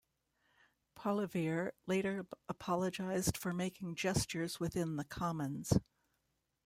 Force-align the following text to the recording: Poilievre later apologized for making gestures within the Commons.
Poilievre 0.97 1.73
later 1.85 2.25
apologized 2.49 3.37
for 3.37 3.53
making 3.53 3.93
gestures 3.93 4.59
within 4.59 4.95
the 4.95 5.05
Commons. 5.05 5.73